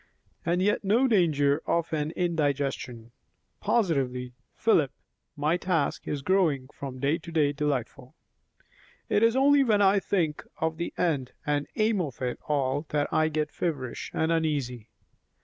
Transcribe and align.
And 0.43 0.63
yet 0.63 0.83
no 0.83 1.07
danger 1.07 1.61
of 1.67 1.93
an 1.93 2.09
indigestion. 2.15 3.11
Positively, 3.59 4.33
Philip, 4.55 4.91
my 5.35 5.57
task 5.57 6.07
is 6.07 6.23
growing 6.23 6.69
from 6.69 6.97
day 6.99 7.19
to 7.19 7.31
day 7.31 7.53
delightful; 7.53 8.15
it 9.09 9.21
is 9.21 9.35
only 9.35 9.63
when 9.63 9.83
I 9.83 9.99
think 9.99 10.43
of 10.57 10.77
the 10.77 10.91
end 10.97 11.33
and 11.45 11.67
aim 11.75 12.01
of 12.01 12.19
it 12.19 12.39
all 12.47 12.87
that 12.89 13.13
I 13.13 13.27
get 13.29 13.51
feverish 13.51 14.09
and 14.11 14.31
uneasy. 14.31 14.89